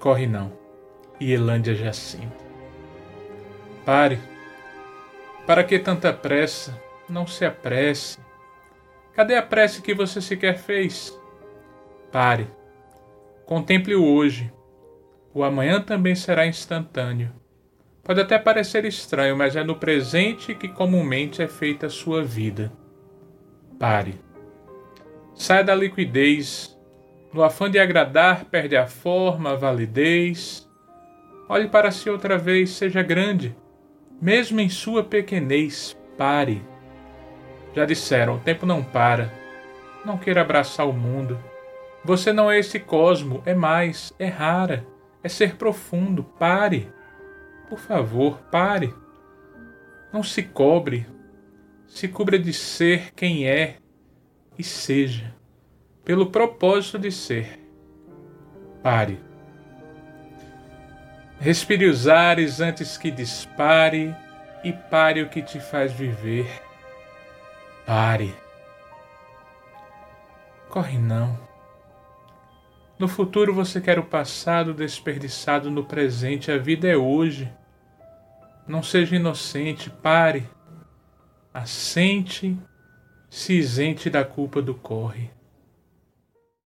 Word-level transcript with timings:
Corre 0.00 0.26
não. 0.26 0.50
Ielândia 1.20 1.74
Jacinta. 1.74 2.42
Pare. 3.84 4.18
Para 5.46 5.62
que 5.62 5.78
tanta 5.78 6.10
pressa? 6.10 6.80
Não 7.06 7.26
se 7.26 7.44
apresse. 7.44 8.18
Cadê 9.14 9.36
a 9.36 9.42
prece 9.42 9.82
que 9.82 9.92
você 9.92 10.22
sequer 10.22 10.56
fez? 10.56 11.14
Pare. 12.10 12.48
Contemple 13.44 13.94
o 13.94 14.04
hoje. 14.04 14.50
O 15.34 15.44
amanhã 15.44 15.82
também 15.82 16.14
será 16.14 16.46
instantâneo. 16.46 17.32
Pode 18.02 18.22
até 18.22 18.38
parecer 18.38 18.86
estranho, 18.86 19.36
mas 19.36 19.54
é 19.54 19.62
no 19.62 19.76
presente 19.76 20.54
que 20.54 20.68
comumente 20.68 21.42
é 21.42 21.46
feita 21.46 21.88
a 21.88 21.90
sua 21.90 22.24
vida. 22.24 22.72
Pare. 23.78 24.14
Saia 25.34 25.62
da 25.62 25.74
liquidez. 25.74 26.74
No 27.32 27.44
afã 27.44 27.70
de 27.70 27.78
agradar, 27.78 28.44
perde 28.46 28.76
a 28.76 28.86
forma, 28.86 29.52
a 29.52 29.56
validez. 29.56 30.68
Olhe 31.48 31.68
para 31.68 31.90
si 31.90 32.10
outra 32.10 32.36
vez, 32.36 32.70
seja 32.70 33.02
grande. 33.02 33.56
Mesmo 34.20 34.60
em 34.60 34.68
sua 34.68 35.04
pequenez, 35.04 35.96
pare. 36.18 36.62
Já 37.74 37.84
disseram, 37.84 38.34
o 38.34 38.40
tempo 38.40 38.66
não 38.66 38.82
para. 38.82 39.32
Não 40.04 40.18
queira 40.18 40.40
abraçar 40.40 40.88
o 40.88 40.92
mundo. 40.92 41.38
Você 42.04 42.32
não 42.32 42.50
é 42.50 42.58
esse 42.58 42.80
cosmo, 42.80 43.42
é 43.46 43.54
mais, 43.54 44.12
é 44.18 44.26
rara, 44.26 44.84
é 45.22 45.28
ser 45.28 45.56
profundo. 45.56 46.24
Pare. 46.24 46.92
Por 47.68 47.78
favor, 47.78 48.38
pare. 48.50 48.92
Não 50.12 50.22
se 50.22 50.42
cobre. 50.42 51.06
Se 51.86 52.08
cubra 52.08 52.38
de 52.38 52.52
ser 52.52 53.12
quem 53.14 53.46
é 53.48 53.76
e 54.58 54.62
seja, 54.62 55.34
pelo 56.10 56.26
propósito 56.26 56.98
de 56.98 57.12
ser. 57.12 57.60
Pare. 58.82 59.20
Respire 61.38 61.86
os 61.86 62.08
ares 62.08 62.60
antes 62.60 62.98
que 62.98 63.12
dispare 63.12 64.12
e 64.64 64.72
pare 64.72 65.22
o 65.22 65.28
que 65.28 65.40
te 65.40 65.60
faz 65.60 65.92
viver. 65.92 66.50
Pare. 67.86 68.34
Corre 70.68 70.98
não. 70.98 71.38
No 72.98 73.06
futuro 73.06 73.54
você 73.54 73.80
quer 73.80 74.00
o 74.00 74.04
passado 74.04 74.74
desperdiçado 74.74 75.70
no 75.70 75.84
presente, 75.84 76.50
a 76.50 76.58
vida 76.58 76.88
é 76.88 76.96
hoje. 76.96 77.48
Não 78.66 78.82
seja 78.82 79.14
inocente, 79.14 79.88
pare, 79.88 80.50
assente, 81.54 82.58
se 83.30 83.52
isente 83.52 84.10
da 84.10 84.24
culpa 84.24 84.60
do 84.60 84.74
corre. 84.74 85.38